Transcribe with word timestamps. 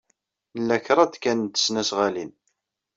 Nla 0.59 0.77
kraḍt 0.85 1.15
kan 1.23 1.37
n 1.43 1.47
tesnasɣalin. 1.47 2.31